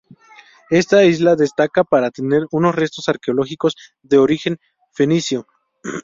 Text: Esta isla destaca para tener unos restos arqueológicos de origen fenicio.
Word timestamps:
Esta 0.71 1.03
isla 1.05 1.35
destaca 1.35 1.83
para 1.83 2.09
tener 2.09 2.47
unos 2.49 2.73
restos 2.73 3.07
arqueológicos 3.07 3.75
de 4.01 4.17
origen 4.17 4.57
fenicio. 4.95 5.45